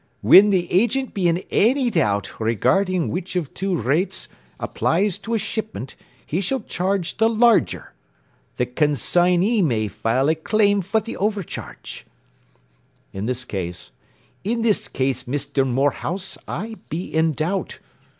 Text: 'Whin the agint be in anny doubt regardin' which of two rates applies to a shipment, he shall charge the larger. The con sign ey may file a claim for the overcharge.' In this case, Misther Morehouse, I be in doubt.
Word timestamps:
'Whin 0.23 0.49
the 0.49 0.67
agint 0.69 1.13
be 1.13 1.27
in 1.27 1.43
anny 1.51 1.91
doubt 1.91 2.31
regardin' 2.39 3.07
which 3.09 3.35
of 3.35 3.53
two 3.53 3.77
rates 3.77 4.29
applies 4.59 5.19
to 5.19 5.35
a 5.35 5.37
shipment, 5.37 5.93
he 6.25 6.41
shall 6.41 6.61
charge 6.61 7.17
the 7.17 7.29
larger. 7.29 7.93
The 8.55 8.65
con 8.65 8.95
sign 8.95 9.43
ey 9.43 9.61
may 9.61 9.87
file 9.87 10.27
a 10.29 10.33
claim 10.33 10.81
for 10.81 11.01
the 11.01 11.17
overcharge.' 11.17 12.07
In 13.13 13.27
this 13.27 13.45
case, 13.45 13.91
Misther 14.43 15.65
Morehouse, 15.65 16.35
I 16.47 16.77
be 16.89 17.05
in 17.05 17.33
doubt. 17.33 17.77